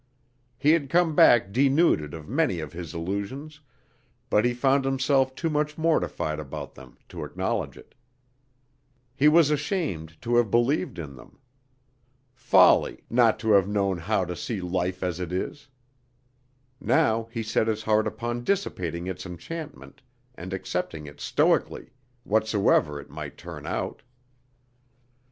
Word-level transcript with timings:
He 0.57 0.71
had 0.71 0.89
come 0.89 1.13
back 1.15 1.51
denuded 1.51 2.15
of 2.15 2.27
many 2.27 2.59
of 2.59 2.73
his 2.73 2.91
illusions, 2.95 3.59
but 4.31 4.45
he 4.45 4.51
found 4.51 4.83
himself 4.83 5.35
too 5.35 5.47
much 5.51 5.77
mortified 5.77 6.39
about 6.39 6.73
them 6.73 6.97
to 7.09 7.23
acknowledge 7.23 7.77
it. 7.77 7.93
He 9.15 9.27
was 9.27 9.51
ashamed 9.51 10.19
to 10.23 10.37
have 10.37 10.49
believed 10.49 10.97
in 10.97 11.15
them. 11.15 11.37
Folly, 12.33 13.03
not 13.11 13.37
to 13.41 13.51
have 13.51 13.67
known 13.67 13.99
how 13.99 14.25
to 14.25 14.35
see 14.35 14.59
life 14.59 15.03
as 15.03 15.19
it 15.19 15.31
is! 15.31 15.67
Now 16.79 17.27
he 17.31 17.43
set 17.43 17.67
his 17.67 17.83
heart 17.83 18.07
upon 18.07 18.43
dissipating 18.43 19.05
its 19.05 19.27
enchantment 19.27 20.01
and 20.33 20.51
accepting 20.51 21.05
it 21.05 21.21
stoically, 21.21 21.91
whatsoever 22.23 22.99
it 22.99 23.11
might 23.11 23.37
turn 23.37 23.67
out. 23.67 24.01